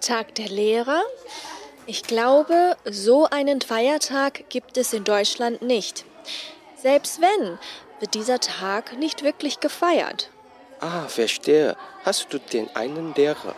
[0.00, 1.02] Tag der Lehrer?
[1.86, 6.04] Ich glaube, so einen Feiertag gibt es in Deutschland nicht.
[6.76, 7.58] Selbst wenn,
[8.00, 10.30] wird dieser Tag nicht wirklich gefeiert.
[10.80, 11.76] Ah, verstehe.
[12.04, 13.54] Hast du denn einen Lehrer,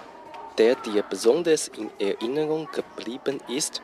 [0.59, 3.83] der dir besonders in Erinnerung geblieben ist?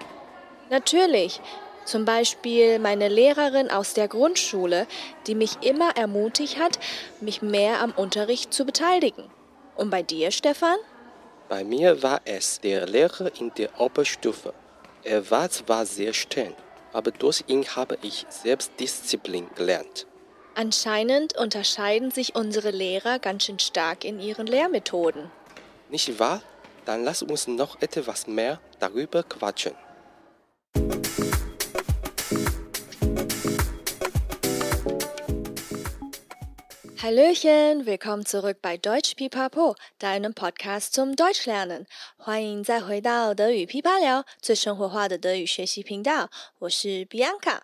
[0.70, 1.40] Natürlich.
[1.84, 4.86] Zum Beispiel meine Lehrerin aus der Grundschule,
[5.26, 6.80] die mich immer ermutigt hat,
[7.20, 9.24] mich mehr am Unterricht zu beteiligen.
[9.76, 10.78] Und bei dir, Stefan?
[11.48, 14.52] Bei mir war es der Lehrer in der Oberstufe.
[15.04, 16.54] Er war zwar sehr streng,
[16.92, 20.06] aber durch ihn habe ich Selbstdisziplin gelernt.
[20.56, 25.30] Anscheinend unterscheiden sich unsere Lehrer ganz schön stark in ihren Lehrmethoden.
[25.88, 26.42] Nicht wahr?
[26.84, 29.74] Dann lass uns noch etwas mehr darüber quatschen.
[37.06, 41.86] Hallöchen, willkommen zurück bei Deutsch Pipapo, deinem Podcast zum Deutschlernen。
[42.16, 46.28] 欢迎再回到德语噼啪聊，最生活化的德语学习频道。
[46.58, 47.60] 我是 Bianca，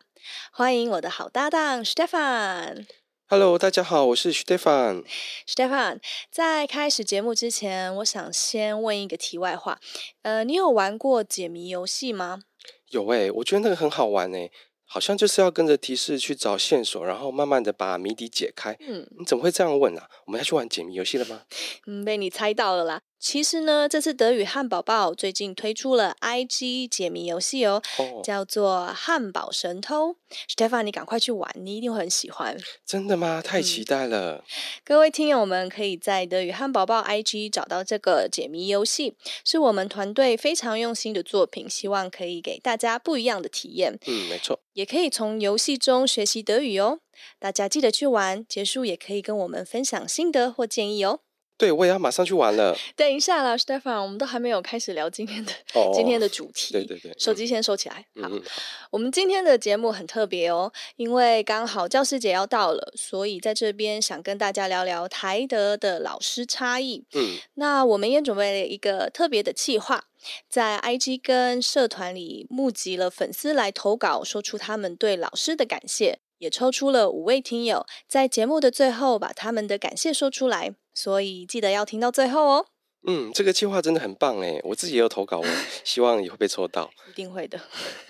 [0.53, 2.87] 欢迎我的好搭档 Stefan。
[3.27, 5.05] Hello，大家好，我是 Stefan。
[5.49, 5.99] Stefan，
[6.31, 9.81] 在开始节目之前，我想先问一个题外话。
[10.23, 12.43] 呃，你有玩过解谜游戏吗？
[12.91, 14.53] 有诶、欸，我觉得那个很好玩诶、欸。
[14.93, 18.77] 好像就是要跟着提示去找线索，然后慢慢的把谜底解开。
[18.81, 20.07] 嗯，你怎么会这样问啊？
[20.27, 21.45] 我们要去玩解谜游戏了吗？
[21.87, 23.01] 嗯，被你猜到了啦。
[23.23, 30.17] 其实呢，这次德语汉堡报最近推出了 IG 解谜游戏哦，哦叫做汉堡神偷。
[30.49, 32.57] Stefan，你赶快去玩，你一定会很喜欢。
[32.85, 33.41] 真的吗？
[33.41, 34.39] 太期待了。
[34.39, 34.43] 嗯，
[34.85, 43.97] 各位听友们可以在德语汉堡报 IG 找到这个解谜游戏，是我们团队非常用心的作品，希望可以给大家不一样的体验。
[44.09, 44.59] 嗯，没错。
[44.73, 46.99] 也可以从游戏中学习德语哦。
[47.39, 51.21] 大家记得去玩，结束也可以跟我们分享心得或建议哦。
[51.63, 52.77] 对，我也要马上去玩了。
[52.97, 56.73] 等一下啦，Stefan，我们都还没有开始聊今天的、oh, 今天的主题。
[56.73, 58.05] 对对对，手机先收起来。
[58.17, 58.43] 嗯、好，嗯、
[58.91, 67.05] 我们今天的节目很特别哦，因为刚好教师节要到了，所以在这边想跟大家聊聊台德的老师差异。
[67.15, 70.03] 嗯，那我们也准备了一个特别的企划，
[70.49, 76.19] 在 IG 跟社团里募集了粉丝来投稿，说出他们对老师的感谢。
[76.39, 82.67] 也抽出了五位听友，在节目的最后把他们的感谢说出来，所以记得要听到最后哦。
[83.05, 85.45] 嗯，这个计划真的很棒哎，我自己也有投稿哦，
[85.83, 86.89] 希望也会被抽到。
[87.11, 87.61] 一定会的。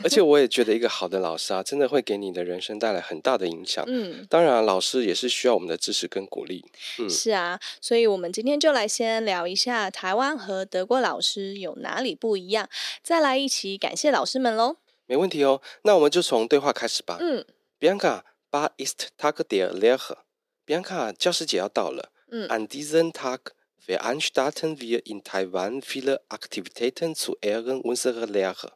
[0.05, 3.83] 而且我也觉得一个好的老师啊，真的会给你的人生带来很大的影响。
[3.89, 6.63] 嗯，当然老师也是需要我们的支持跟鼓励。
[6.99, 12.69] 嗯，是啊，所以我们今天就来先聊一下台湾和德国老师有哪里不一样，
[13.03, 14.77] 再来一起感谢老师们喽。
[15.07, 17.17] 没问题哦，那我们就从对话开始吧。
[17.19, 17.47] 嗯。
[17.81, 18.21] Bianca,
[18.77, 20.19] ist Tag der Lehrer?
[20.67, 22.11] Bianca，教师节要到了。
[22.49, 28.73] An diesem Tag veranstalten wir in Taiwan viele Aktivitäten zu Ehren unserer Lehrer。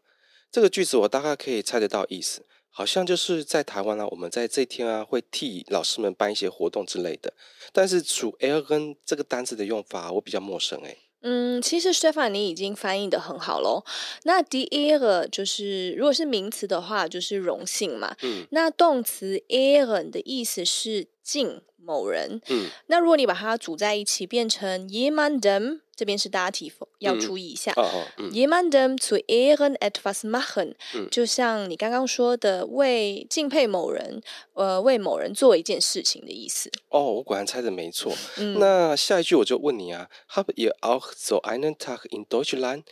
[0.52, 7.32] 这个句子我大概可以猜得到意思，好像就是在台湾呢，我们在这天啊会替老师们办一些活动之类的。
[7.72, 10.98] 但是 zu Ehren 这个单词的用法我比较陌生诶。
[11.28, 13.82] 嗯，其实 Stefan 你已经翻译的很好喽。
[14.22, 18.14] 那 die Ehre 就是如果是名词的话，就是荣幸嘛。
[18.22, 18.46] 嗯。
[18.50, 22.40] 那动词 ehren 的意思是敬某人。
[22.48, 22.68] 嗯。
[22.86, 27.72] 那如果你把它组在一起，变成 jemandem，这边是大题要注意一下。
[27.72, 28.06] 哦哦。
[28.18, 28.30] 嗯。
[28.30, 31.08] jemandem zu Ehren etwas machen，嗯。
[31.10, 36.70] 就像你刚刚说的，为敬佩某人，呃，为某人做一件事情的意思。
[36.90, 38.12] 哦，我果然猜的没错。
[38.36, 38.58] 嗯。
[38.58, 42.84] 那下一句我就问你啊，Habt ihr auch so einen Tag in Deutschland？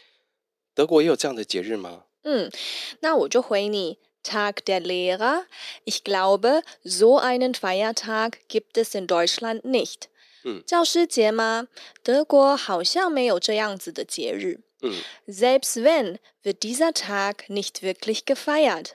[0.74, 2.04] 德国也有这样的节日吗？
[2.22, 2.50] 嗯，
[3.00, 5.45] 那我就回你，Tag der Lehrer。
[5.84, 10.09] Ich glaube, so einen Feiertag gibt es in Deutschland nicht。
[10.45, 11.69] 嗯，教师节吗？
[12.03, 14.61] 德国好像没有这样子的节日。
[14.83, 14.93] 嗯
[15.27, 18.89] ，Selbst wenn wird dieser Tag nicht wirklich gefeiert。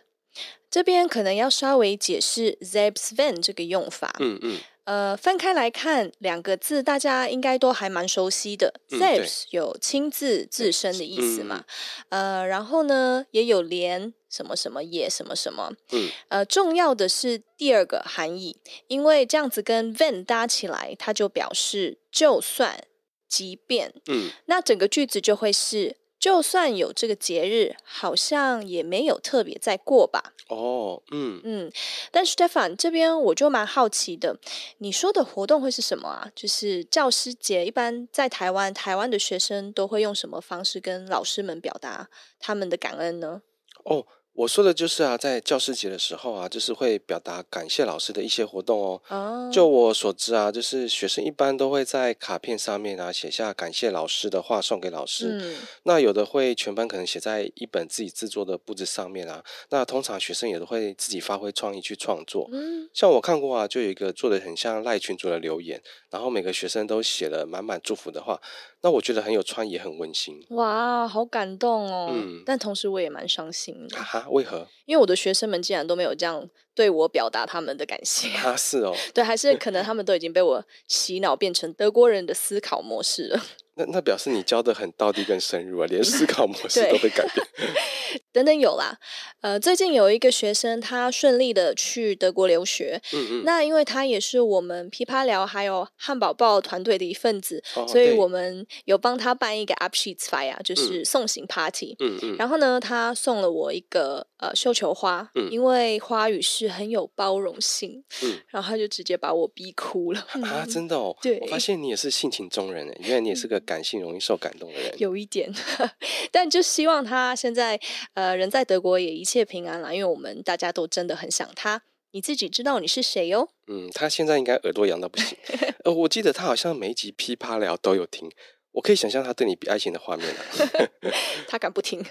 [0.70, 4.16] 这边可能要稍微解释 Selbst wenn 这个用法。
[4.20, 4.60] 嗯嗯。
[4.90, 8.74] 呃，分开来看两个字，大家应该都还蛮熟悉的。
[8.90, 11.64] 嗯、selbst 有亲自、自身的意思嘛？
[12.10, 15.72] 嗯、呃，然后呢，也有连什么什么也什么什么。
[15.92, 16.10] 嗯。
[16.30, 18.58] 呃，重要的是第二个含义，
[18.88, 22.84] 因为这样子跟 when 搭起来，它就表示就算、
[23.28, 23.94] 即便。
[24.08, 24.32] 嗯。
[24.48, 30.34] 那整个句子就会是就算有这个节日，好像也没有特别在过吧？
[30.50, 31.72] 哦，嗯嗯。
[32.12, 34.38] 但 Stefan 这边我就蛮好奇的，
[34.80, 36.30] 你说的活动会是什么啊？
[36.36, 43.42] 就是教师节，一般在台湾，台湾的学生都会用什么方式跟老师们表达他们的感恩呢？
[43.86, 44.06] 哦。
[44.34, 49.02] 我说的就是啊，在教师节的时候啊，就是会表达感谢老师的一些活动哦。
[49.10, 49.52] Oh.
[49.54, 55.38] 就我所知啊，就是学生一般都会在卡片上面啊写下感谢老师的话送给老师。
[55.42, 55.56] 嗯。
[55.84, 59.44] 那有的会全班可能写在一本自己制作的布置上面啊。
[59.72, 62.48] 那通常学生也都会自己发挥创意去创作。
[62.54, 62.90] 嗯。
[62.94, 68.40] 像我看过啊，就有一个做的很像赖群主的留言，然后每个学生都写了满满祝福的话。
[68.82, 70.42] 那我觉得很有创意，也很温馨。
[70.52, 72.12] 哇，好感动哦！
[72.14, 73.98] 嗯，但同时我也蛮伤心的。
[73.98, 74.66] 哈、啊，为何？
[74.86, 78.30] 因为我的学生们竟然都没有这样对我表达他们的感谢。
[78.38, 78.96] 啊，是哦。
[79.14, 83.44] 对，还是 可能他们都已经被我洗脑，变成德国人的思考模式了。
[83.76, 87.46] 那那表示你教的很道地更深入啊，连思考模式都被改变。
[88.32, 88.98] 等等有啦，
[89.42, 113.60] 呃，最近有一个学生他顺利的去德国留学，嗯嗯，那因为他也是我们噼啪聊还有汉堡报团队的一份子，哦，所以我们有帮他办一个 Abschiedsfeier，就是送行 party，嗯嗯，然后呢，他送了我一个呃绣球花，嗯，因为花语是很有包容性，嗯，然后他就直接把我逼哭了啊， 真的哦，对，我发现你也是性情中人诶，原来你也是个。
[113.70, 115.48] 感性容易受感动的人，有一点，
[116.32, 117.80] 但就希望他现在
[118.16, 121.82] 呃人在德国也一切平安啦，因为我们大家都真的很想他。
[122.12, 123.50] 你自己知道你是谁哟？
[123.68, 125.38] 嗯，他现在应该耳朵痒到不行。
[125.86, 128.28] 呃，我记得他好像每一集噼啪聊都有听，
[128.72, 130.90] 我可以想象他对你比爱情的画面了。
[131.48, 132.04] 他敢不听？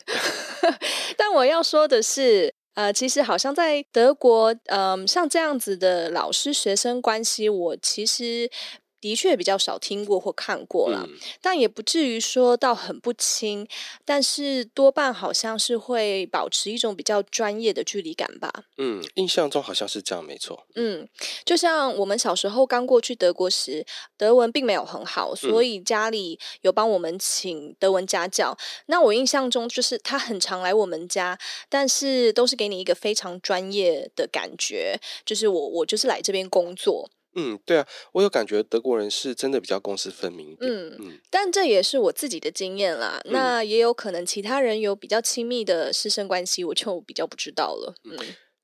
[1.18, 8.50] 但我要说的是，呃，其实好像在德国，嗯、呃，像这样子的老师学生关系，我其实。
[9.00, 13.66] 的确比较少听过或看过了，嗯，但也不至于说到很不亲，
[14.04, 18.52] 但是多半好像是会保持一种比较专业的距离感吧。
[18.76, 20.66] 嗯，印象中好像是这样，没错。
[20.74, 21.08] 嗯，
[21.44, 23.86] 就像我们小时候刚过去德国时，
[24.16, 28.56] 德文并没有很好，所以家里有帮我们请德文家教。
[28.58, 37.08] 嗯，那我印象中就是他很常来我们家，但是都是给你一个非常专业的感觉，就是我我就是来这边工作。
[37.38, 40.70] 嗯，对啊，我有感觉德国人是真的比较公私分明一点。
[40.70, 43.20] 嗯嗯，但这也是我自己的经验啦。
[43.24, 47.94] 嗯、那也有可能其他人有比较亲密的师生关系，我就比较不知道了。
[48.04, 48.18] 嗯，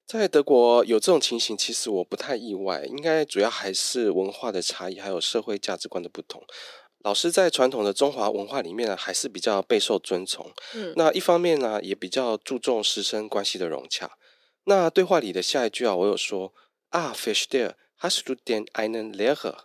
[0.06, 6.43] 在德国有这种情形，其实我不太意外，应该主要还是文化的差异，还有社会价值观的不同。
[7.05, 10.50] 老师在传统的中华文化里面呢，还是比较备受尊崇。
[10.75, 14.11] 嗯，那一方面呢，也比较注重师生关系的融洽。
[14.65, 16.55] 那对话里的下一句啊，我有说
[16.88, 19.64] 啊，verstehe Hast du denn einen Lehrer,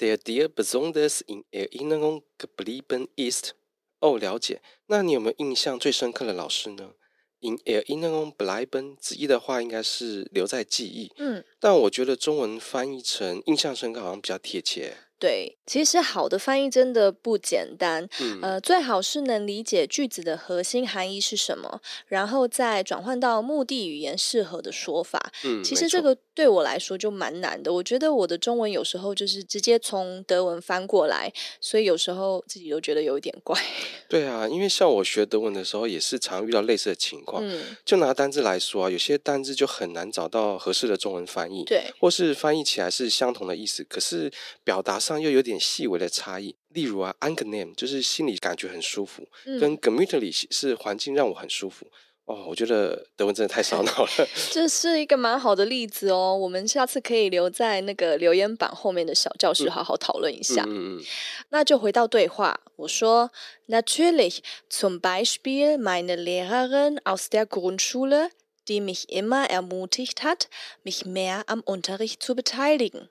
[0.00, 3.52] der dir besonders in Erinnerung geblieben ist?
[4.00, 4.60] 哦，了解。
[4.86, 6.92] 那你有没有印象最深刻的老师呢
[7.40, 11.12] ？In Erinnerung bleiben 直译的话应该是留在记忆。
[11.16, 14.96] 嗯，但我觉得中文翻译成印象深刻好像比较贴切。
[15.18, 18.08] 对，其实好的翻译真的不简单。
[18.20, 25.30] 嗯，呃，最好是能理解句子的核心含义是什么，然后再转换到目的语言适合的说法。
[25.44, 27.70] 嗯，其实这个对我来说就蛮难的。
[27.70, 33.60] 我觉得我的中文有时候就是直接从德文翻过来，所以有时候自己都觉得有一点怪。
[34.08, 37.46] 对啊，因为像我学德文的时候，也是常遇到类似的情况。
[37.46, 41.62] 嗯，就拿单字来说啊，有些单字就很难找到合适的中文翻译。
[41.64, 44.32] 对，或是翻译起来是相同的意思，可是
[44.64, 51.86] 表达上又有点细微的差异，例如啊，angenehm 就是心里感觉很舒服，嗯、跟 gemütlich 是环境让我很舒服。
[52.30, 54.28] 哦，我觉得德文真的太烧脑了。
[54.52, 60.62] 这是一个蛮好的例子哦，我们下次可以留在那个留言板后面的小教室好好讨论一下。
[60.68, 61.04] 嗯嗯，嗯。
[61.48, 63.32] 那就回到对话，我说
[63.66, 68.30] ，Natürlich, zum Beispiel meine Lehrerin aus der Grundschule,
[68.68, 70.48] die mich immer ermutigt hat,
[70.84, 73.08] mich mehr am Unterricht zu beteiligen.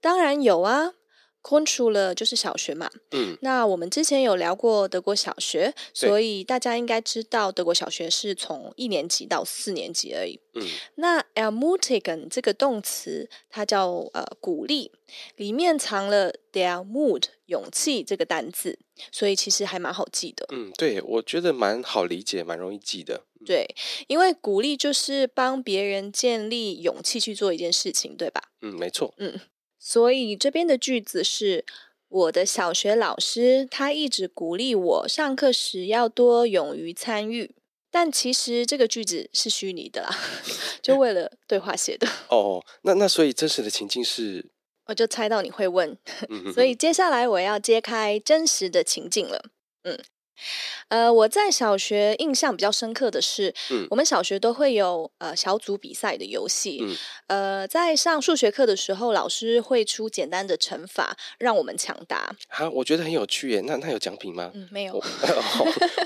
[0.00, 0.94] 当然有啊
[1.44, 2.90] ，Grundschule 就是小学嘛。
[3.12, 10.40] 嗯，那我们之前有聊过德国小学，所以大家应该知道德国小学是从一年级到四年级而已。
[10.54, 14.90] 嗯，那 ermutigen 这个动词，它叫呃鼓励，
[15.36, 18.78] 里面藏了 der Mut 勇气这个单字，
[19.12, 20.46] 所以其实还蛮好记的。
[20.52, 23.24] 嗯，对，我觉得蛮好理解，蛮容易记的。
[23.44, 23.66] 对，
[24.06, 28.40] 因为鼓励就是帮别人建立勇气去做一件事情，对吧？
[28.62, 29.12] 嗯，没错。
[29.18, 29.38] 嗯。
[29.86, 31.62] 所以这边的句子是
[32.08, 37.54] 我的小学老师，他一直鼓励我上课时要多勇于参与。
[37.90, 40.18] 但其实这个句子是虚拟的啦，
[40.80, 42.08] 就为了对话写的。
[42.30, 44.50] 哦，那那所以真实的情境是？
[44.86, 45.96] 我就猜到你会问，
[46.54, 49.50] 所以接下来我要揭开真实的情境了。
[49.82, 49.98] 嗯。
[50.88, 56.96] 呃，我在小学印象比较深刻的是，嗯，我们小学都会有呃小组比赛的游戏，嗯，
[57.28, 62.34] 呃，在上数学课的时候，老师会出简单的乘法让我们抢答。
[62.48, 63.62] 啊，我觉得很有趣耶。
[63.66, 64.50] 那那有奖品吗？
[64.54, 64.94] 嗯，没有。
[64.94, 65.04] 我，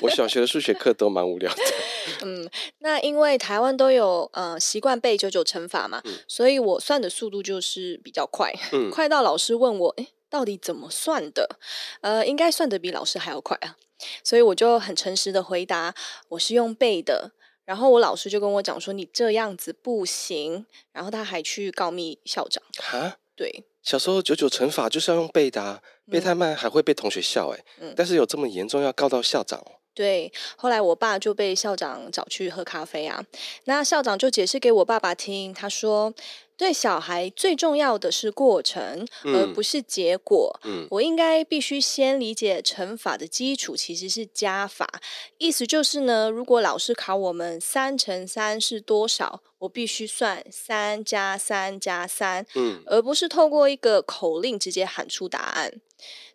[0.03, 1.63] 我小学的数学课都蛮无聊的。
[2.25, 11.59] 嗯，那因为台湾都有呃习惯背九九乘法嘛，嗯，所以我算的速度就是比较快，嗯，快到老师问我，诶，到底怎么算的？
[12.01, 13.77] 呃，应该算的比老师还要快啊。
[14.23, 15.95] 所以我就很诚实的回答，
[16.29, 17.33] 我是用背的。
[17.65, 20.65] 然后我老师就跟我讲说，你这样子不行。
[20.93, 22.63] 然后他还去告密校长。
[22.79, 23.19] 哈？
[23.37, 23.65] 对。
[23.83, 27.65] 小时候九九乘法就是要用背的啊，背太慢还会被同学笑哎。
[27.81, 27.93] 嗯。
[27.97, 29.73] 但是有这么严重要告到校长哦？
[29.95, 30.33] 对。
[30.57, 33.25] 后来我爸就被校长找去喝咖啡啊。
[33.65, 36.15] 那校长就解释给我爸爸听，他说。
[36.59, 40.59] 对小孩最重要的是过程，嗯、而不是结果。
[40.65, 45.01] 嗯、我应该必须先理解乘法的基础其实是加法，
[45.39, 55.73] 意思就是呢，如果老师考我们三乘三是多少，我必须算三加三加三，嗯，而不是透过一个口令直接喊出答案。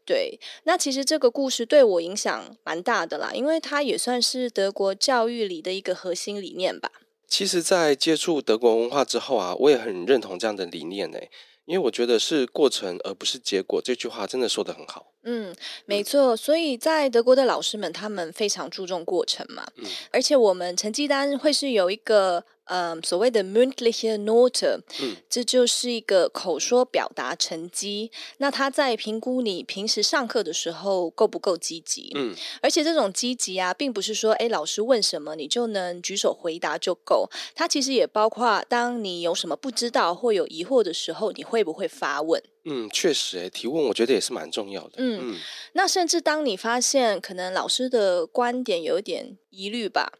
[0.05, 6.89] 对，那其实这个故事对我影响蛮大的啦，因为它也算是德国教育里的一个核心理念吧。
[7.35, 11.17] 其实，在接触德国文化之后啊，我也很认同这样的理念呢。
[11.65, 15.12] 因为我觉得是过程而不是结果，这句话真的说的很好。
[15.23, 16.35] 嗯，没错。
[16.35, 19.65] 所以在德国的老师们，他们非常注重过程嘛。
[19.77, 22.45] 嗯，而且我们成绩单会是有一个。
[22.67, 28.09] 嗯，所谓的 mündliche Note，嗯，这就是一个口说表达成绩。
[28.37, 37.29] 那他在评估你平时上课的时候够不够积极，嗯，而且这种积极啊，并不是说，哎，老师问什么你就能举手回答就够。
[37.53, 42.41] 它其实也包括，当你有什么不知道或有疑惑的时候，你会不会发问？
[42.65, 44.93] 嗯，确实，哎，提问我觉得也是蛮重要的。
[44.97, 45.39] 嗯，嗯，
[45.73, 50.13] 那甚至当你发现可能老师的观点有一点疑虑吧。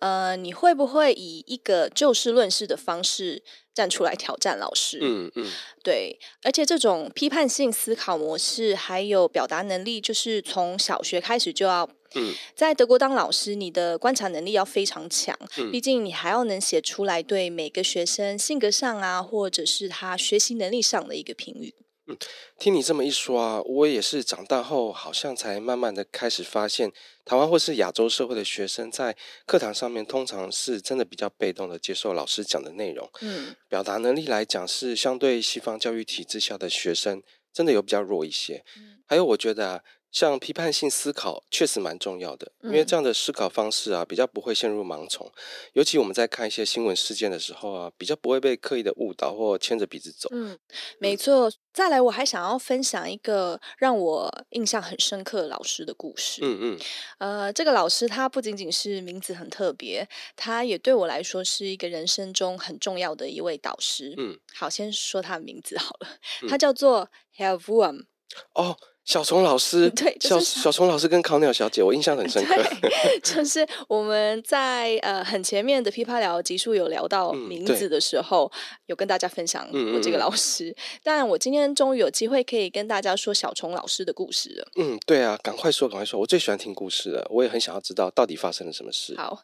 [0.00, 3.42] 呃，你会不会以一个就事论事的方式
[3.72, 4.98] 站出来挑战老师？
[5.00, 5.46] 嗯嗯，
[5.84, 11.88] 对，而且这种批判性思考模式还有表达能力，就是从小学开始就要。
[12.14, 21.72] 嗯，在德国当老师，你的观察能力要非常强，嗯，毕竟你还要能写出来对每个学生性格上啊，或者是他学习能力上的一个评语。
[22.06, 22.16] 嗯，
[22.58, 26.90] 听你这么一说啊，我也是长大后好像才慢慢的开始发现，
[27.24, 33.08] 台湾或是亚洲社会的学生在课堂上面通常是真的比较被动的接受老师讲的内容。
[33.20, 38.64] 嗯，表达能力来讲是相对西方教育体制下的学生真的有比较弱一些。
[38.76, 39.80] 嗯，还有我觉得啊。
[40.12, 45.30] 像批判性思考确实蛮重要的，因为这样的思考方式啊，比较不会陷入盲从。
[45.72, 50.28] 尤其我们在看一些新闻事件的时候啊，比较不会被刻意的误导或牵着鼻子走。
[50.32, 50.58] 嗯，
[50.98, 51.50] 没错。
[51.72, 56.40] 再来，我还想要分享一个让我印象很深刻的老师的故事。
[56.42, 56.78] 嗯嗯。
[57.18, 64.14] 呃，这个老师他不仅仅是名字很特别，他也对我来说是一个人生中很重要的一位导师。
[64.18, 64.36] 嗯。
[64.52, 66.08] 好，先说他的名字好了，
[66.48, 68.06] 他叫做 Herr Wurm。
[68.54, 68.76] 哦。
[69.04, 72.54] 小虫老师， 对，就是、小小虫老师跟考鸟小姐，我印象很深刻。
[73.22, 80.74] 就是我们在呃很前面的噼啪聊集数有聊到名字的时候，嗯、有跟大家分享我这个老师。
[81.02, 84.68] 当然、嗯，我今天终于有机会可以跟大家说小虫老师的故事了。
[84.76, 89.14] 嗯，对啊，赶快说，赶快说，我最喜欢听故事了，我也很想要知道到底发生了什么事。
[89.16, 89.42] 好，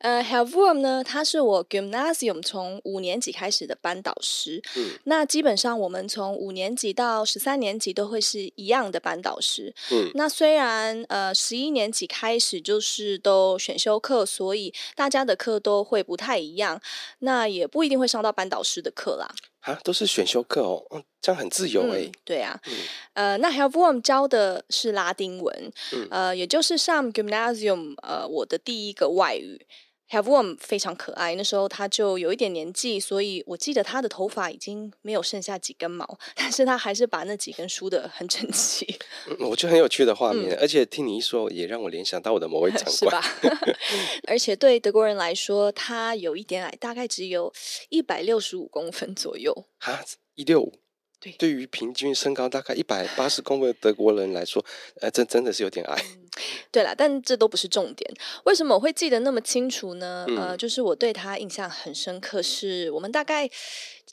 [0.00, 4.62] 嗯，呃 Wurm 呢，他是我 Gymnasium 从五年级开始的班导师。
[4.76, 9.00] 嗯，那基本上我们从五年级到十三年级都会是一样的。
[9.00, 16.78] 班导师，嗯，那虽然呃十一年级开始就是都选修课，所以大家的课都会不太一样，
[17.20, 19.26] 那也不一定会上到班导师的课啦。
[19.60, 22.12] 啊，都是选修课哦，嗯，这样很自由哎、欸嗯。
[22.24, 22.74] 对啊，嗯、
[23.14, 29.66] 呃，那 Herr Wurm 教的是拉丁文，嗯、呃，也就是上 Gymnasium 呃我的第一个外语。
[30.10, 38.98] Herr Wurm 非常可爱，那时候他就有一点年纪，所以我记得他的头发已经没有剩下几根毛，但是他还是把那几根梳的很整齐。
[39.38, 43.22] 我觉得很有趣的画面，嗯、而且听你一说，也让我联想到我的某位 长官，是 吧？
[44.26, 47.52] 而且对德国人来说，他有一点矮，大概只有
[47.90, 49.66] 一百六十五公分左右。
[49.78, 50.79] 哈，一六五。
[51.20, 54.64] 对，对于平均身高大概一百八十公分的德国人来说，
[55.00, 56.02] 呃，真真的是有点矮。
[56.16, 56.28] 嗯、
[56.72, 58.10] 对了，但这都不是重点。
[58.44, 60.24] 为什么我会记得那么清楚呢？
[60.28, 63.48] 嗯、呃，就是我对他印象很深刻，是我们大概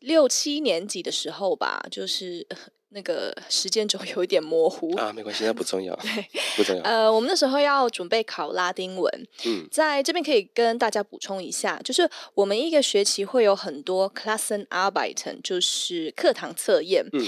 [0.01, 2.45] 六七年级的时候吧，就是。
[2.89, 6.25] 那个时间轴有一点模糊啊，没关系，那不重要， 对，
[6.56, 6.82] 不重要。
[6.84, 17.25] 呃，我们那时候要准备考拉丁文，嗯，在这边可以跟大家补充一下，就是我们一个学期会有很多 classen arbeiten，就是课堂测验，嗯。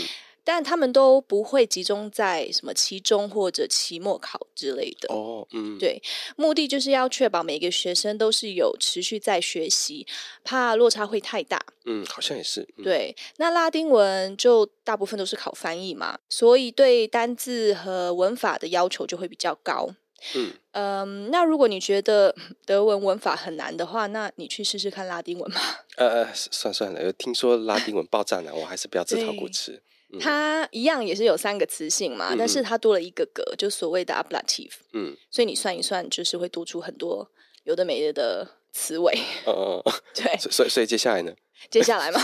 [0.52, 5.14] 但他们都不会集中在什么期中或者期末考之类的。
[5.14, 6.02] 哦，嗯，对，
[6.38, 10.08] 目的就是要确保每个学生都是有持续在学习，
[10.44, 11.64] 怕落差会太大。
[11.86, 12.68] 嗯，好像也是。
[12.78, 19.94] 嗯、对，那拉丁文就大部分都是考翻译嘛，所以对单字和文法的要求就会比较高。
[20.34, 25.86] 嗯，嗯，那如果你觉得 德文文法很难的话，那你去试试看拉丁文吧。
[25.98, 29.84] 呃呃，算算了，听说拉丁文爆炸难，我还是不要自讨苦吃。
[30.12, 34.74] 嗯、它一样也是有三个词性嘛，嗯、但是它多了一个格，就所谓的 ablative。
[34.94, 37.30] 嗯，所以你算一算，就是会多出很多
[37.64, 39.14] 有的没的的词尾。
[39.46, 40.38] 哦嗯， 对。
[40.38, 41.34] 所以所以接下来呢？
[41.70, 42.22] 接下来嘛，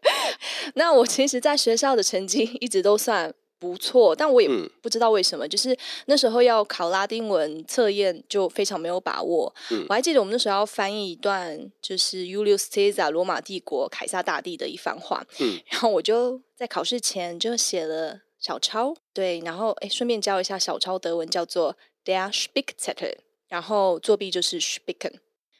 [0.74, 3.34] 那我其实在学校的成绩一直都算。
[3.58, 4.48] 不错，但我也
[4.82, 9.54] 不知道为什么，嗯、就是那时候要考拉丁文测验，就非常没有把握。
[9.70, 15.24] 嗯、我还记得我们那时候要翻译一段，就是 Julius Caesar 罗马帝国凯撒大帝的一番话。
[15.40, 23.16] 嗯、然后我就在考试前就写了小抄，对，然后哎，顺便教一下小抄德文叫做 Der Spickzettel，
[23.48, 25.14] 然后作弊就是 Spicken。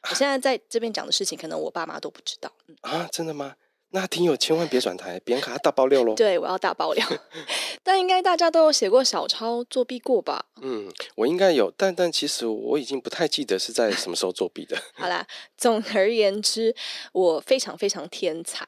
[0.07, 2.51] 我现在在这边讲的事情，可能我爸妈都不知道。
[2.67, 3.55] 嗯、啊，真的吗？
[3.95, 6.13] 那听友千万别转台，别人卡他大爆料喽！
[6.19, 7.07] 对，我要大爆料。
[7.81, 10.47] 但应该大家都有写过小抄作弊过吧？
[10.61, 14.77] 嗯，我应该有，但但其实我已经不太记得是在什么时候作弊的。
[14.95, 15.25] 好啦，
[15.57, 16.75] 总而言之，
[17.13, 18.67] 我非常非常天才。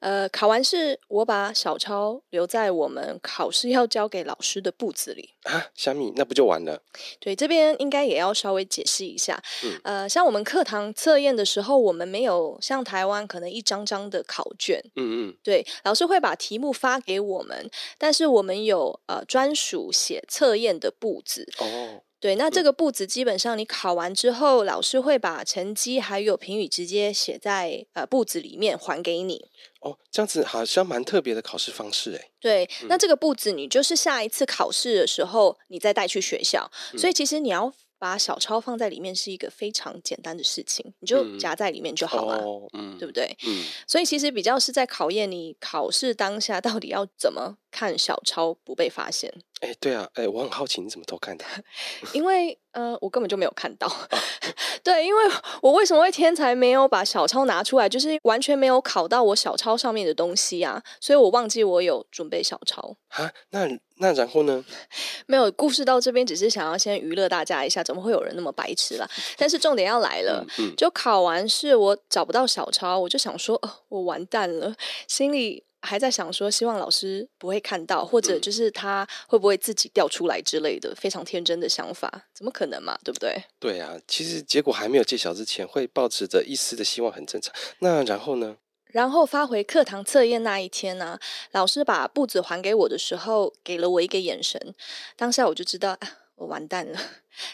[0.00, 5.30] 呃，考完试，我把小抄留在我们考试要交给老师的簿子里。
[5.44, 6.82] 啊，虾米，那不就完了？
[7.20, 9.40] 对，这边应该也要稍微解释一下。
[9.62, 14.80] 嗯，呃，像我们课堂测验的时候，我们没有像台湾可能一张张的考卷。
[14.96, 21.46] 嗯嗯，对，老师会把题目发给我们，但是我们有呃专属写测验的簿子。
[21.58, 29.50] 哦，对，那这个簿子基本上你考完之后，嗯、老师会把成绩还有评语直接写在呃簿子里面还给你。
[29.80, 32.30] 哦，这样子好像蛮特别的考试方式哎。
[32.40, 37.72] 对，嗯、那这个簿子你就是下一次考试的时候你再带去学校，嗯、所以其实你要。
[37.98, 43.36] 把小抄放在里面是一个非常简单的事情，你就夹在里面就好了，嗯哦嗯、对不对？
[43.46, 49.32] 嗯，所以其实比较是在考验你考试当下到底要怎么看小抄不被发现。
[49.64, 51.44] 哎，对啊，哎，我很好奇你怎么偷看的？
[52.12, 53.86] 因为呃，我根本就没有看到。
[53.86, 54.08] 啊、
[54.84, 55.22] 对，因为
[55.62, 62.94] 我为什么会天才没有把小抄拿出来，就是完全没有考到我小抄上面的东西啊，所以我忘记我有准备小抄。
[63.08, 64.62] 啊，那那然后呢？
[65.26, 69.08] 没有，故事到这边只是想要先娱乐大家一下，怎么会有人那么白痴啦？
[69.38, 74.74] 但是重点要来了，嗯嗯、就考完试我找不到小抄，我就想说，哦，我完蛋了，
[75.08, 82.98] 心里还在想说，希望老师不会看到，或者就是他会不会自己掉出来之类的，非常天真的想法，怎么可能嘛？
[83.04, 83.44] 对不对？
[83.60, 87.54] 对啊，其实结果还没有揭晓之前，会抱持着一丝的希望，很正常。
[87.80, 88.56] 那然后呢？
[88.86, 91.20] 然后发回课堂测验那一天呢、啊，
[91.50, 94.74] 老师把簿子还给我的时候，给了我一个眼神，
[95.16, 95.98] 当下我就知道，啊，
[96.36, 96.98] 我完蛋了。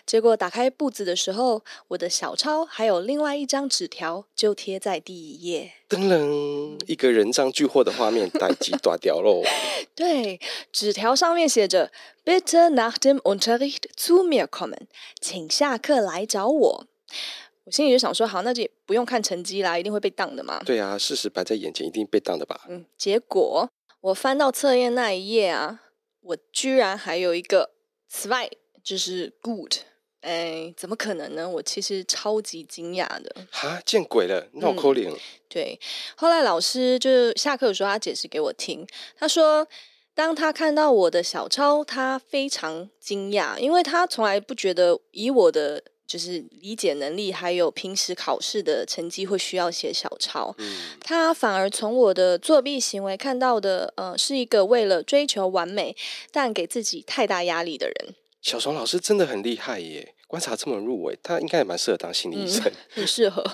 [0.05, 5.73] 结果打开簿子的时候，我的小抄还有另外一张纸条就贴在第一页。
[5.89, 9.43] 噔噔，一个人赃俱获的画面，待机断掉喽。
[9.95, 10.41] 对，
[10.73, 11.91] 纸条上面写着
[12.25, 14.87] ：“Bitte nach dem Unterricht zu mir kommen，
[15.21, 16.87] 请下课来找我。”
[17.65, 20.63] 我心里就想说，好，那就不用看成绩啦，一定会被当的嘛。
[20.65, 22.67] 对啊，事实摆在眼前，一定被当的吧。
[22.69, 23.69] 嗯，结果
[24.01, 25.81] 我翻到测验那一页啊，
[26.21, 27.71] 我居然还有一个
[28.11, 28.51] zwei，
[28.83, 29.75] 就是 good。
[30.21, 31.49] 哎，怎么可能呢？
[31.49, 33.35] 我其实超级惊讶的。
[33.51, 35.13] 哈，见鬼了，闹扣脸。
[35.49, 35.79] 对，
[36.17, 39.67] 后来老师就下课的时候，他解释给我听，他说，
[40.15, 45.83] 当他看到我的小抄，他非常惊讶，因为他从来不觉得以我的。
[46.11, 50.53] 就是理解能力，还有平时考试的成绩会需要写小抄。
[50.59, 55.97] 嗯，他反而从我的作弊行为看到的，呃，是一个为了追求完美，
[56.33, 58.17] 但给自己太大压力的人。
[58.41, 60.15] 小虫老师真的很厉害耶。
[60.31, 63.45] 观察这么入微，他应该也蛮适合当心理医生，嗯， 很适合。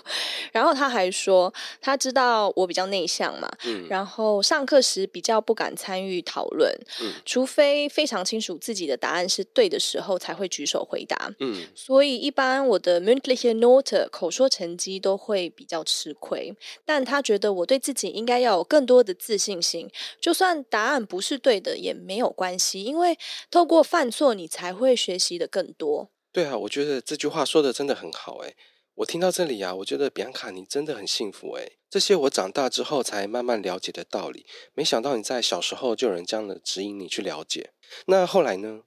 [0.53, 16.55] 然后他还说，他知道我比较内向嘛，嗯，然后上课时比较不敢参与讨论，嗯，除非非常清楚自己的答案是对的时候才会举手回答，嗯，所以一般我的 mündliche Note 口说成绩都会比较吃亏。
[16.85, 19.89] 但他觉得我对自己应该要有更多的自信心，
[20.21, 23.19] 就算答案不是对的也没有关系，因为
[23.51, 26.11] 透过犯错你才会学习的更多。
[26.37, 28.55] 对啊，我觉得这句话说的真的很好诶。
[28.97, 31.79] 我听到这里啊，我觉得比安卡你真的很幸福诶。
[31.89, 34.45] 这些我长大之后才慢慢了解的道理，
[34.75, 37.71] 没想到你在小时候就有人这样的指引你去了解。
[38.09, 38.83] 那后来呢？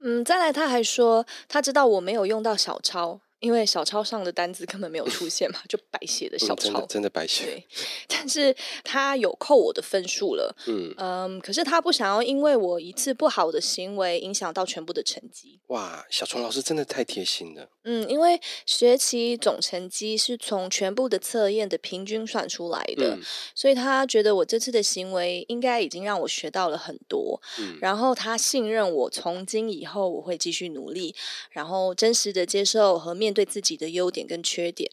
[0.00, 3.20] 嗯，再来他还说，他知道我没有用到小抄。
[3.40, 7.44] 因为小抄上的单子根本没有出现嘛，就白写的小抄，嗯、真的真的白写。
[7.44, 7.66] 对，
[8.06, 15.58] 但是他有扣我的分数了，嗯嗯，可是他不想要因为我一次不好的行为影响到全部的成绩。
[15.68, 17.68] 哇，小虫老师真的太贴心了。
[17.84, 23.22] 嗯，因为学期总成绩是从全部的测验的平均算出来的，嗯、
[23.54, 31.14] 所以他觉得我这次的行为应该已经让我学到了很多，嗯、然后他信任我，从今以后我会继续努力，
[31.50, 34.90] 然后真实的接受和面对自己的优点跟缺点。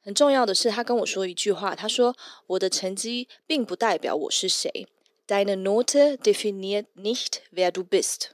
[0.00, 2.16] 很重要的是，他跟我说一句话，他说
[2.48, 4.86] ：“我的成绩并不代表我是谁。
[5.26, 8.30] Deine Note definiert nicht, wer du bist。”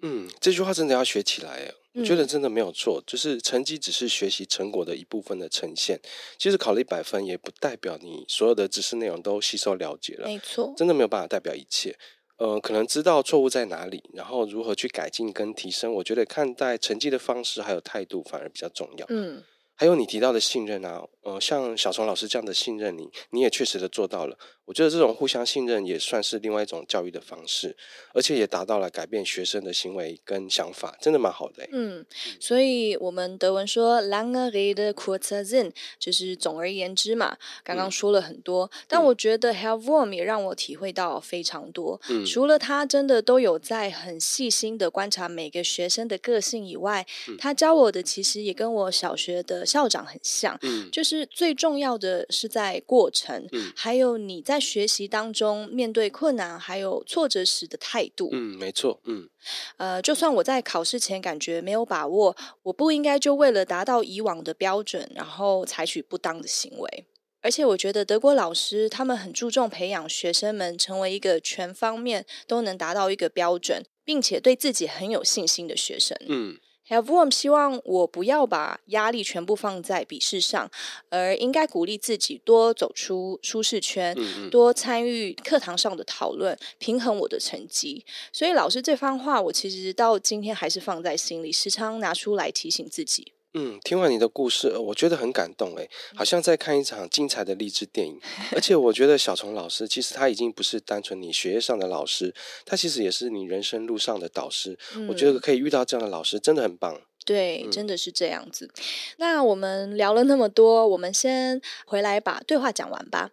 [0.00, 1.74] 嗯，这句话真的要学起来。
[1.94, 5.98] 我觉得真的没有错，就是成绩只是学习成果的一部分的呈现。
[6.38, 10.28] 其实考了一百分，也不代表你所有的知识内容都吸收了解了。
[10.28, 11.98] 没错，真的没有办法代表一切。
[12.38, 15.92] 呃，可能知道错误在哪里，然后如何去改进跟提升。
[15.94, 19.06] 我觉得看待成绩的方式还有态度反而比较重要。
[19.10, 19.42] 嗯。
[19.78, 24.36] 还有你提到的信任啊，呃，像小虫老师这样的信任你，你也确实的做到了。
[24.64, 27.74] 我觉得这种互相信任也算是另外一种教育的方式，
[28.12, 31.66] 而且也达到了改变学生的行为跟想法，真的蛮好的。
[31.72, 32.04] 嗯，
[32.40, 37.38] 所以我们德文说 “lange Rede kurzer Sinn”，就是总而言之嘛。
[37.62, 41.98] 刚刚说了很多，嗯、但我觉得 Herr Worm 也让我体会到非常多。
[42.10, 49.64] 嗯，除了他真的都有在很细心的观察每个学生的个性以外，嗯、他教我的其实也跟我小学的。
[49.68, 59.28] 校长很像，嗯，就是最重要的是在过程，嗯，还有你在学习当中面对困难还有挫折时的态度，嗯，没错，嗯，
[59.76, 67.04] 呃，就算我在考试前感觉没有把握，我不应该就为了达到以往的标准，然后采取不当的行为。
[67.40, 76.58] 而且我觉得德国老师他们很注重培养学生们成为一个全方面都能达到一个标准，并且对自己很有信心的学生，嗯。
[76.88, 80.70] Herr Worm 希望我不要把压力全部放在笔试上，
[81.10, 88.04] 而应该鼓励自己多走出舒适圈，嗯嗯多参与课堂上的讨论，平衡我的成绩。
[88.32, 93.32] 所以老师这番话，我其实到今天还是放在心里，时常拿出来提醒自己。
[93.54, 98.20] 嗯，听完你的故事，我觉得很感动，诶，好像在看一场精彩的励志电影。
[98.52, 102.34] 而且我觉得小虫老师其实他已经不是单纯你学业上的老师，
[102.66, 104.78] 他其实也是你人生路上的导师。
[104.94, 107.00] 嗯，我觉得可以遇到这样的老师真的很棒。
[107.24, 108.66] 对，真的是这样子。
[108.66, 108.82] 嗯，
[109.18, 113.30] 那我们聊了那么多，我们先回来把对话讲完吧。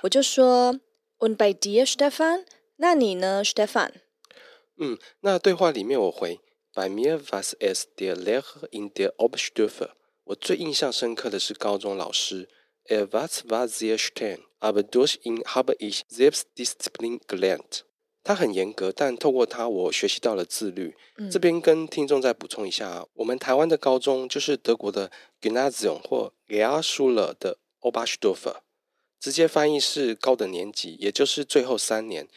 [0.00, 0.80] 我就说
[1.18, 2.44] ，Und bei dir, Stefan？
[2.76, 3.90] 那你呢，Stefan？
[4.78, 6.40] 嗯，那对话里面我回。
[6.78, 9.90] Bei mir war es der Lehrer in der Oberstufe。
[10.22, 12.48] 我最印象深刻的是高中老师。
[12.84, 17.82] Er war zwar sehr streng, aber durch ihn habe ich Selbstdisziplin gelernt。
[18.22, 20.96] 他很严格，但透过他，我学习到了自律。
[21.16, 25.10] 嗯、这边跟听众再补充一下，我们台湾的高中就是德国的
[25.40, 28.58] Gymnasium 或 Realschule 的 Oberstufe，
[29.18, 32.28] 直接翻译是高等年级，也就是最后三年，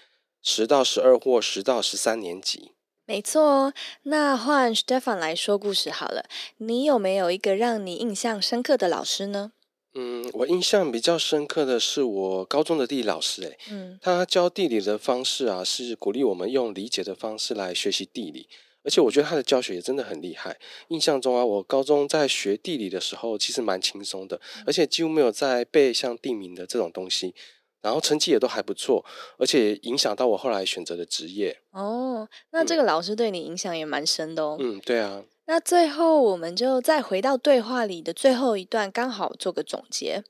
[0.41, 2.71] 十到十二或十到十三年级。
[3.11, 6.23] 没错哦，那换 Stefan 来说故事好了。
[6.59, 9.51] 你有没有一个让你印象深刻的老师呢？
[9.95, 18.47] 嗯，我印象比较深刻的是我高中的地理老师，诶，嗯，他教地理的方式啊，是鼓励我们用理解的方式来学习地理，
[18.85, 20.57] 而且我觉得他的教学也真的很厉害。
[20.87, 27.35] 印象中啊，我高中在学地理的时候，其实蛮轻松的，而且几乎没有在背像地名的这种东西。
[27.81, 29.03] 然后成绩也都还不错，
[29.37, 31.61] 而且影响到我后来选择的职业。
[31.71, 34.57] 哦，那这个老师对你影响也蛮深的哦。
[34.59, 35.23] 嗯，对啊。
[35.45, 40.23] 那最后我们就再回到对话里的最后一段，刚好做个总结。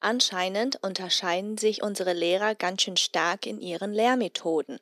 [0.00, 4.78] Anscheinend unterscheiden sich unsere Lehrer ganz schön stark in ihren Lehrmethoden。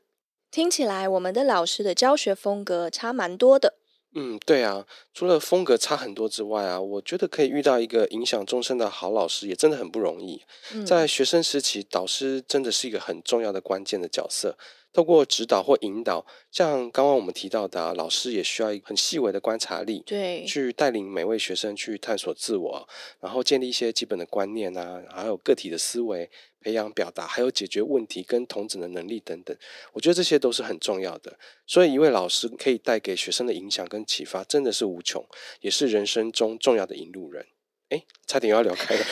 [0.50, 3.74] 听起来我们的老师的教学风格差蛮多的。
[4.14, 10.42] 嗯，对啊，除了风格差很多之外啊，我觉得可以遇到一个影响终身的好老师也真的很不容易。
[10.72, 14.56] 嗯，在学生时期，导师真的是一个很重要的关键的角色。
[14.92, 26.30] 透过指导或引导，像刚刚我们提到的啊，老师也需要一个很细微的观察力，对，去带领每位学生去探索自我，然后建立一些基本的观念啊，还有个体的思维，
[26.64, 29.54] 培养表达，还有解决问题跟同整的能力等等。
[29.92, 31.38] 我觉得这些都是很重要的。
[31.66, 35.22] 所以，一位老师可以带给学生的影响跟启发真的是无穷，
[35.60, 37.46] 也是人生中重要的引路人。
[37.90, 39.04] 哎，差点又要聊开了，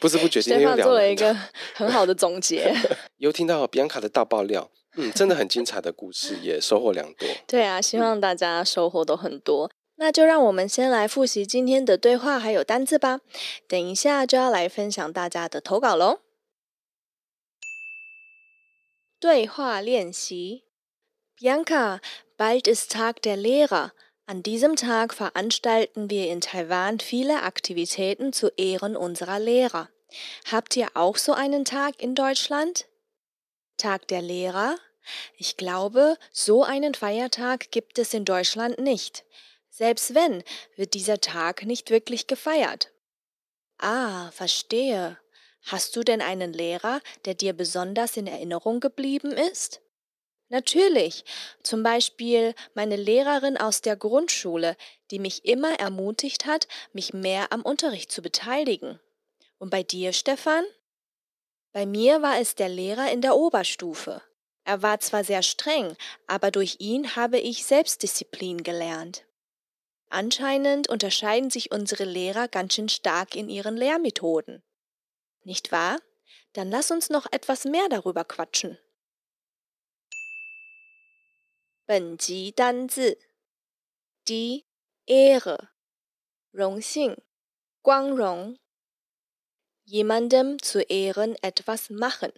[0.00, 0.92] 不知不觉今天又 聊了。
[0.92, 1.36] 做了一个
[1.74, 2.72] 很好的总结，
[3.18, 4.70] 又听到比安卡的大爆料。
[4.94, 7.26] 嗯，真的很精彩的故事，也收获良多。
[7.46, 9.66] 对啊，希望大家收获都很多。
[9.66, 13.20] 嗯、那就让我们先来复习今天的对话还有单字吧。
[13.66, 16.20] 等一下就要来分享大家的投稿喽。
[19.21, 20.63] 对话练习：
[21.35, 21.99] Bianca,
[22.37, 23.93] bald ist Tag der Lehrer.
[24.25, 29.89] An diesem Tag veranstalten wir in Taiwan viele Aktivitäten zu Ehren unserer Lehrer.
[30.51, 32.87] Habt ihr auch so einen Tag in Deutschland?
[33.77, 34.77] Tag der Lehrer?
[35.37, 39.23] Ich glaube, so einen Feiertag gibt es in Deutschland nicht.
[39.69, 40.43] Selbst wenn,
[40.75, 42.91] wird dieser Tag nicht wirklich gefeiert.
[43.77, 45.17] Ah, verstehe.
[45.62, 49.80] Hast du denn einen Lehrer, der dir besonders in Erinnerung geblieben ist?
[50.48, 51.24] Natürlich,
[51.62, 54.76] zum Beispiel meine Lehrerin aus der Grundschule,
[55.10, 59.00] die mich immer ermutigt hat, mich mehr am Unterricht zu beteiligen.
[59.58, 60.64] Und bei dir, Stefan?
[61.72, 64.20] Bei mir war es der Lehrer in der Oberstufe.
[64.64, 65.96] Er war zwar sehr streng,
[66.26, 69.24] aber durch ihn habe ich Selbstdisziplin gelernt.
[70.10, 74.62] Anscheinend unterscheiden sich unsere Lehrer ganz schön stark in ihren Lehrmethoden.
[75.43, 76.01] Nicht wahr?
[76.53, 78.79] Dann lass uns noch etwas mehr darüber quatschen.
[81.85, 83.17] 本集单字：
[84.25, 84.65] die
[85.05, 85.69] Ehre，
[86.51, 87.23] 荣幸、
[87.81, 88.59] 光荣。
[89.85, 92.33] jemandem zu Ehren etwas machen，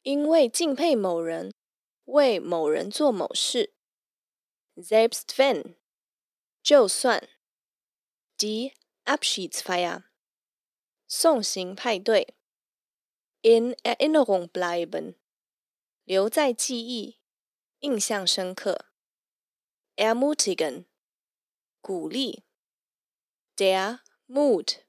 [0.00, 1.52] 因为敬佩某人，
[2.06, 3.74] 为某人做某事。
[4.74, 5.76] selbst wenn，
[6.62, 7.28] 就算。
[8.38, 8.72] die
[9.04, 10.04] Abschiedsfeier，
[11.07, 12.35] 送行派对。
[13.41, 15.15] in Erinnerung bleiben，
[16.03, 17.19] 留在记忆。
[17.79, 18.85] 印象深刻。
[19.95, 20.85] ermutigen，
[21.81, 22.43] 鼓励。
[23.55, 24.79] der Mut，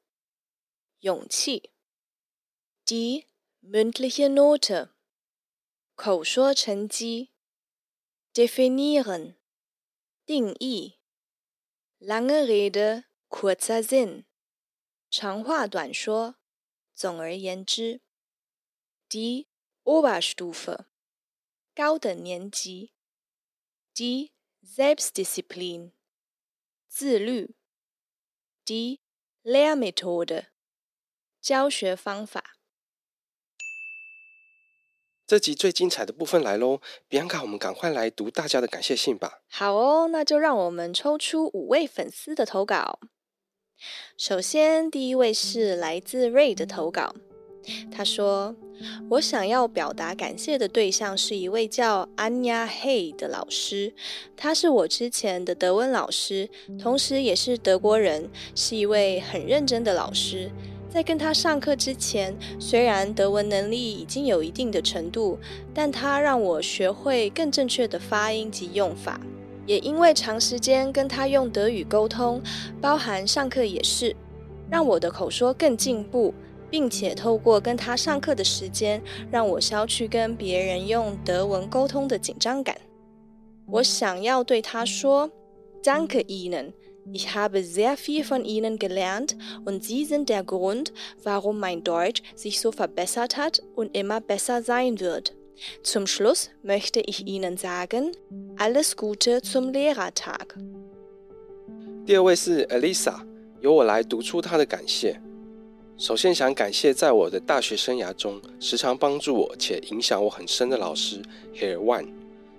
[1.01, 1.73] 勇气。
[2.87, 3.27] die
[3.63, 4.91] mündliche Note，
[5.95, 7.33] 口说成绩。
[8.33, 9.37] definieren，
[10.25, 10.99] 定义。
[11.99, 14.26] lange Rede kurzer Sinn，
[15.11, 16.37] 长话短说。
[16.95, 18.01] 总而言之
[19.11, 19.47] ，die
[19.85, 20.87] Oberstufe。
[21.75, 22.95] 高等年级
[23.95, 24.31] ，die
[24.65, 25.93] Selbstdisziplin，
[26.89, 27.55] 自律
[28.65, 29.01] ，die
[29.43, 30.47] Lehrmethode，
[31.43, 32.57] 教学方法。
[35.27, 39.43] 这集最精彩的部分来喽，比安卡，我们赶快来读大家的感谢信吧。
[39.49, 43.01] 好哦，那就让我们抽出五位粉丝的投稿。
[44.17, 47.15] 首先，第一位是来自 Ray 的投稿。
[47.91, 48.55] 他说
[49.11, 53.93] ：“我想要表达感谢的对象是一位叫 Anya Hey 的老师，
[54.37, 56.49] 他是我之前的德文老师，
[56.81, 60.51] 同时也是德国人，是一位很认真的老师。
[60.89, 65.37] 在跟他上课之前，虽然德文能力已经有一定的程度，
[65.75, 69.21] 但他让我学会更正确的发音及用法。
[69.67, 72.41] 也因为长时间跟他用德语沟通，
[72.81, 74.15] 包含上课也是，
[74.71, 76.33] 让我的口说更进步。”
[76.69, 79.01] 并且透过跟他上课的时间，
[79.31, 82.77] 让我消去跟别人用德文沟通的紧张感。
[83.69, 85.31] 我想要对他说
[85.81, 86.73] ：“Danke Ihnen,
[87.13, 90.87] ich habe sehr viel von Ihnen gelernt und Sie sind der Grund,
[91.23, 95.33] warum mein Deutsch sich so verbessert hat und immer besser sein wird.”
[95.83, 98.13] Zum Schluss möchte ich Ihnen sagen:
[98.59, 100.55] Alles Gute zum Lehrertag。
[102.05, 103.21] 第二位是 Elisa，
[103.61, 105.21] 由我来读出她的感谢。
[105.97, 111.23] 首先想感谢在我的大学生涯中时常帮助我且影响我很深的老师
[111.55, 112.07] Herr Wan，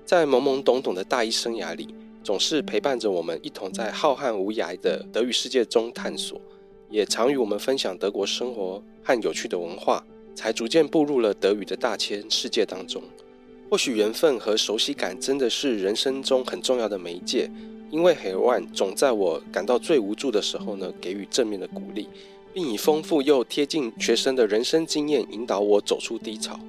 [0.03, 6.41] 在懵懵懂懂的大一生涯里，总是陪伴着我们一同在浩瀚无涯的德语世界中探索，
[6.89, 10.03] 也常与我们分享德国生活和有趣的文化，
[10.37, 13.01] 才逐渐步入了德语的大千世界当中。
[13.71, 17.49] 或许缘分和熟悉感真的是人生中很重要的媒介，
[17.89, 22.07] 因为 Herwan 总在我感到最无助的时候呢，给予正面的鼓励。
[22.53, 26.59] 并以丰富又贴近学生的人生经验引导我走出低潮。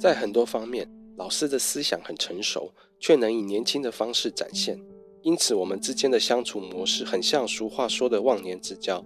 [0.00, 4.76] 在很多方面，老师的思想很成熟，却能以年轻的方式展现。
[5.22, 9.04] 因此，我们之间的相处模式很像俗话说的忘年之交。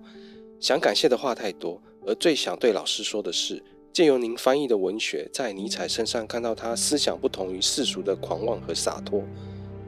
[0.58, 9.22] 想感谢的话太多，而最想对老师说的是：借由您翻译的文学，在尼采身上看到他思想不同于世俗的狂妄和洒脱，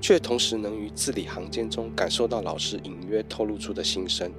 [0.01, 4.33] 却同时能于字里行间中感受到老师隐约透露出的心声。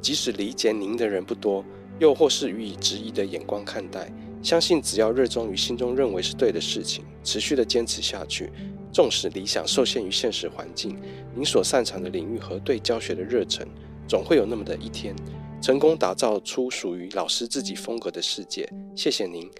[0.00, 1.64] 即使理解您的人不多，
[1.98, 8.50] 又或是予以质疑的眼光看待，相信只要热衷于心中认为是对的事情，持续的坚持下去，
[8.92, 10.98] 纵使理想受限于现实环境，
[11.34, 13.66] 您所擅长的领域和对教学的热忱，
[14.06, 15.14] 总会有那么的一天，
[15.60, 18.66] 成功打造出属于老师自己风格的世界。
[18.96, 19.50] 谢谢您，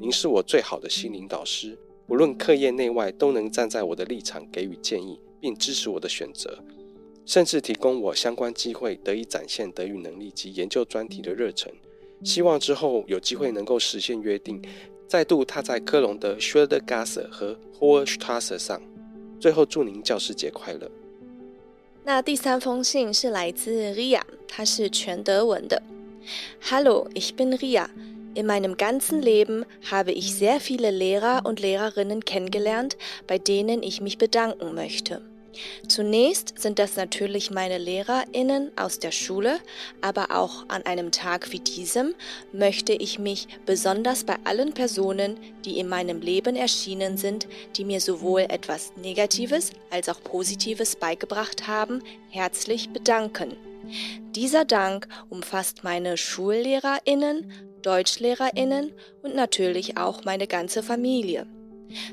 [0.00, 6.58] 您是我最好的心灵导师，无论课业内外，都能站在我的立场给予建议，并支持我的选择。
[7.26, 11.70] 甚至提供我相关机会，得以展现德语能力及研究专题的热忱。
[12.24, 14.62] 希望之后有机会能够实现约定，
[15.06, 18.82] 再度踏在科隆的 Schildergasse 和 h o r s t r a s s e 上。
[19.38, 20.90] 最后祝您教师节快乐！
[22.03, 25.81] 那第三封信是来自 Ria，它是全德文的。
[26.69, 27.87] Hallo, ich bin Ria.
[28.35, 34.01] In meinem ganzen Leben habe ich sehr viele Lehrer und Lehrerinnen kennengelernt, bei denen ich
[34.01, 35.21] mich bedanken möchte.
[35.88, 39.58] Zunächst sind das natürlich meine Lehrerinnen aus der Schule,
[40.00, 42.14] aber auch an einem Tag wie diesem
[42.52, 48.00] möchte ich mich besonders bei allen Personen, die in meinem Leben erschienen sind, die mir
[48.00, 53.56] sowohl etwas Negatives als auch Positives beigebracht haben, herzlich bedanken.
[54.34, 58.92] Dieser Dank umfasst meine Schullehrerinnen, Deutschlehrerinnen
[59.22, 61.46] und natürlich auch meine ganze Familie.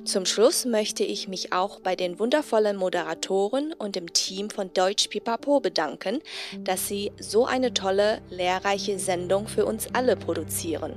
[0.05, 5.09] Zum Schluss möchte ich mich auch bei den wundervollen Moderatoren und dem Team von Deutsch
[5.09, 6.21] Pipapo bedanken,
[6.63, 10.93] dass sie so eine tolle, lehrreiche Sendung für uns alle produzieren.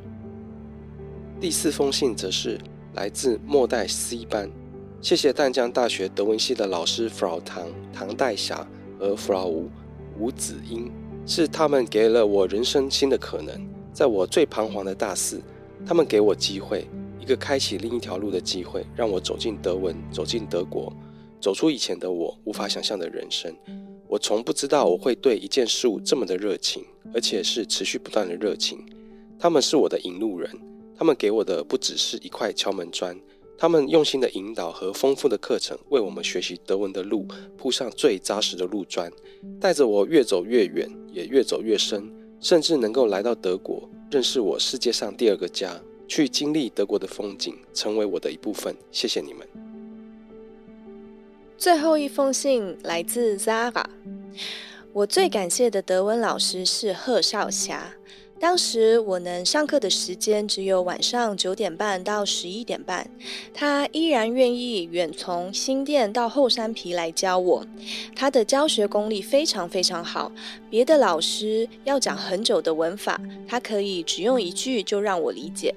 [1.40, 2.60] 第四封信则是
[2.94, 4.50] 来自末代 C 班，
[5.02, 8.68] 谢谢淡江大学德文系的老师 Frau 唐唐代霞
[9.00, 9.70] 和 Frau 吴
[10.18, 10.92] 吴子英，
[11.26, 13.54] 是他们给了我人生新的可能。
[13.94, 15.42] 在我最彷徨的大四，
[15.86, 16.88] 他们给我机会。
[17.21, 20.93] 一个开启另一条路的机会，让我走进德文，走进德国，
[21.41, 23.55] 走出以前的我无法想象的人生。
[24.09, 26.83] 我从不知道我会对一件事物这么的热情，
[27.15, 28.85] 而且是持续不断的热情。
[29.39, 30.51] 他们是我的引路人，
[30.97, 33.17] 他们给我的不只是一块敲门砖，
[33.57, 39.13] 他们用心的引导和丰富的课程，为我们学习德文的路铺上最扎实的路砖，
[39.61, 45.81] 带着我越走越远，也越走越深，甚至能够来到德国，认识我世界上第二个家。
[46.11, 48.75] 去经历德国的风景，成为我的一部分。
[48.91, 49.47] 谢谢你们。
[51.57, 53.85] 最后一封信来自 Zara，
[54.93, 57.95] 我最感谢的德文老师是贺少霞。
[58.41, 63.09] 当时我能上课的时间只有晚上九点半到十一点半，
[63.53, 67.67] 他依然愿意远从新店到后山皮来教我。
[68.17, 70.33] 他的教学功力非常非常好，
[70.71, 75.75] 别的老师要讲很久的文法，他可以只用一句就让我理解。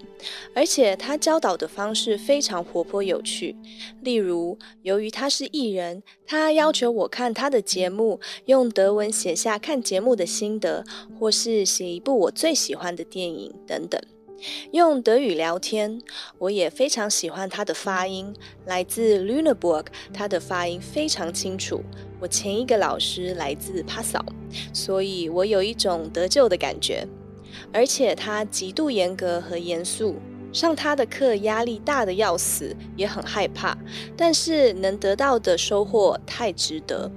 [0.54, 3.56] 而且他教导的方式非常活泼有趣。
[4.02, 10.86] 例如，由于他是艺人，他要求我看他的节目，用德文写下看节目的心得，
[11.20, 14.00] 或是写一部我最喜欢的电影等等，
[14.72, 16.02] 用德语聊天，
[16.38, 18.34] 我也非常喜欢他的发音，
[18.66, 21.82] 来自 Lüneburg，他的发音非常清楚。
[22.20, 24.24] 我前一个老师来自帕萨，
[24.74, 27.08] 所以我有一种得救的感觉。
[27.72, 30.16] 而且他极度严格和严肃，
[30.52, 33.78] 上他的课压力大得要死，也很害怕，
[34.18, 37.12] 但是能得到的收获太值得。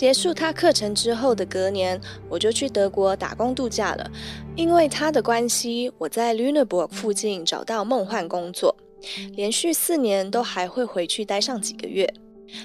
[0.00, 4.10] 结束他课程之后的隔年，我就去德国打工度假了。
[4.56, 8.74] 因为他的关系，我在 Lüneburg 附近找到梦幻工作，
[9.36, 12.10] 连续四年都还会回去待上几个月。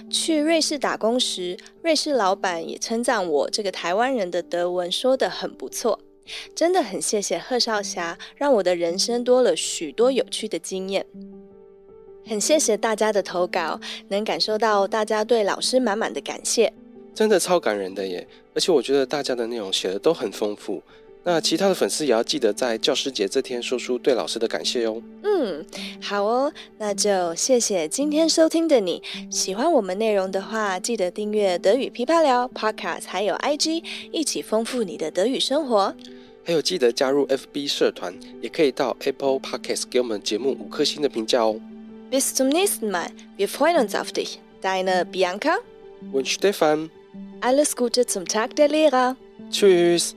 [0.10, 6.00] 去瑞士打工时，瑞士老板也称赞我这个台湾人的德文说得很不错。
[6.56, 11.06] 真的很谢谢贺少侠，让我的人生多了许多有趣的经验。
[12.26, 16.72] 很谢谢大家的投稿，能感受到大家对老师满满的感谢。
[17.16, 18.28] 真的超感人的耶！
[18.54, 20.84] 而且我觉得大家的内容写的都很丰富。
[21.24, 25.02] 那其他的粉丝也要记得在教师节这天说出对老师的感谢哟。
[25.24, 25.66] 嗯，
[26.00, 29.02] 好哦，那就谢谢今天收听的你。
[29.32, 35.96] 喜欢我们内容的话，记得订阅德语噼啪聊 Podcast，还有 IG，一起丰富你的德语生活。
[36.44, 41.60] 还有记得加入 FB 社团，也可以到 Apple Podcast 给我们节目五颗星的评价哦。
[42.12, 43.08] Bis zum nächsten Mal.
[43.36, 44.38] Wir freuen uns auf dich.
[44.62, 45.58] Deine Bianca
[46.14, 46.92] und Stefan.
[47.42, 49.16] Alles Gute zum Tag der Lehrer.
[49.52, 50.16] Tschüss.